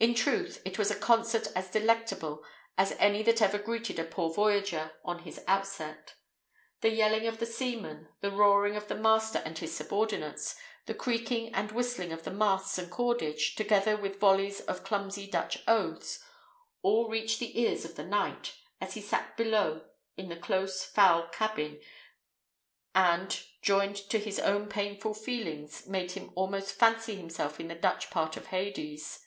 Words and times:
In 0.00 0.14
truth, 0.14 0.60
it 0.66 0.78
was 0.78 0.90
a 0.90 0.98
concert 1.00 1.48
as 1.56 1.70
delectable 1.70 2.44
as 2.76 2.92
any 2.98 3.22
that 3.22 3.40
ever 3.40 3.56
greeted 3.56 3.98
a 3.98 4.04
poor 4.04 4.28
voyager 4.30 4.92
on 5.02 5.20
his 5.20 5.40
outset: 5.46 6.16
the 6.82 6.90
yelling 6.90 7.26
of 7.26 7.38
the 7.38 7.46
seamen, 7.46 8.08
the 8.20 8.30
roaring 8.30 8.76
of 8.76 8.86
the 8.88 8.94
master 8.96 9.38
and 9.46 9.56
his 9.56 9.74
subordinates, 9.74 10.56
the 10.84 10.92
creaking 10.92 11.54
and 11.54 11.72
whistling 11.72 12.12
of 12.12 12.22
the 12.24 12.30
masts 12.30 12.76
and 12.76 12.90
cordage, 12.90 13.54
together 13.54 13.96
with 13.96 14.20
volleys 14.20 14.60
of 14.60 14.84
clumsy 14.84 15.26
Dutch 15.26 15.62
oaths, 15.66 16.20
all 16.82 17.08
reached 17.08 17.38
the 17.38 17.58
ears 17.58 17.86
of 17.86 17.96
the 17.96 18.04
knight, 18.04 18.54
as 18.82 18.92
he 18.92 19.00
sat 19.00 19.38
below 19.38 19.86
in 20.18 20.28
the 20.28 20.36
close, 20.36 20.84
foul 20.84 21.28
cabin, 21.28 21.80
and, 22.94 23.40
joined 23.62 23.96
to 24.10 24.18
his 24.18 24.38
own 24.38 24.68
painful 24.68 25.14
feelings, 25.14 25.86
made 25.86 26.10
him 26.10 26.30
almost 26.34 26.72
fancy 26.72 27.14
himself 27.16 27.58
in 27.58 27.68
the 27.68 27.74
Dutch 27.74 28.10
part 28.10 28.36
of 28.36 28.48
Hades. 28.48 29.20